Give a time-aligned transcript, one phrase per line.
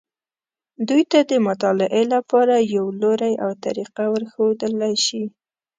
[0.87, 5.23] دوی ته د مطالعې لپاره یو لوری او طریقه ورښودلی شي.